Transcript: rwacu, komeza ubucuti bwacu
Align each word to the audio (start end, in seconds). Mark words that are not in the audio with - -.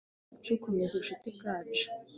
rwacu, 0.31 0.53
komeza 0.63 0.93
ubucuti 0.95 1.27
bwacu 1.37 1.85